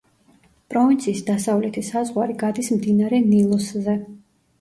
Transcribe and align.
პროვინციის 0.73 1.19
დასავლეთი 1.27 1.83
საზღვარი 1.89 2.37
გადის 2.45 2.71
მდინარე 2.79 3.21
ნილოსზე. 3.27 3.97